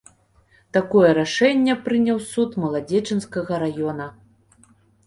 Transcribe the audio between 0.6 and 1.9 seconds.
Такое рашэнне